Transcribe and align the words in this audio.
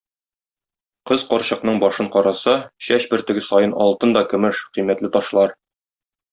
Кыз 1.09 1.25
карчыкның 1.33 1.77
башын 1.83 2.09
караса, 2.15 2.57
чәч 2.87 3.07
бөртеге 3.13 3.45
саен 3.51 3.79
алтын 3.87 4.19
да 4.19 4.27
көмеш, 4.35 4.67
кыйммәтле 4.81 5.15
ташлар. 5.21 5.59